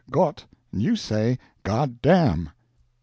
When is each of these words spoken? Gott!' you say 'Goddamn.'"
Gott!' 0.09 0.45
you 0.73 0.95
say 0.95 1.37
'Goddamn.'" 1.61 2.49